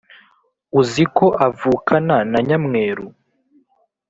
uziko 0.79 1.25
avukana 1.47 2.17
na 2.31 2.39
nyamweru 2.47 3.05